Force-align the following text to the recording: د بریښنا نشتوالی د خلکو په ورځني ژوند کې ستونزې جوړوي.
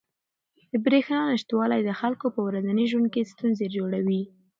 د 0.71 0.73
بریښنا 0.85 1.21
نشتوالی 1.31 1.81
د 1.83 1.91
خلکو 1.99 2.25
په 2.35 2.39
ورځني 2.47 2.85
ژوند 2.91 3.07
کې 3.13 3.29
ستونزې 3.31 3.67
جوړوي. 3.75 4.23